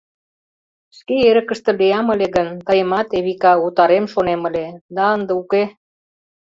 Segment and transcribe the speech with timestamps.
[0.97, 5.63] Шке эрыкыште лиям ыле гын, тыйымат, Эвика, утарем шонем ыле, да ынде уке...